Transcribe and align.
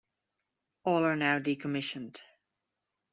All 0.83 1.03
are 1.03 1.15
now 1.15 1.37
decommissioned. 1.37 2.21